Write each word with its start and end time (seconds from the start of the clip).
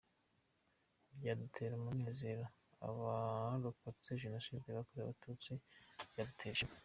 Byadutera 1.17 1.73
umunezero 1.77 2.43
abarokotse 2.87 4.09
Jenoside 4.23 4.65
yakorewe 4.69 5.03
abatutsi, 5.05 5.51
byadutera 6.11 6.55
ishema. 6.55 6.75